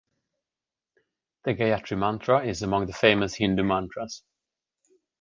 The 1.43 1.53
Gayatri 1.53 1.95
mantra 1.95 2.43
is 2.43 2.63
among 2.63 2.87
the 2.87 2.91
famous 2.93 3.35
Hindu 3.35 3.61
mantras. 3.61 4.23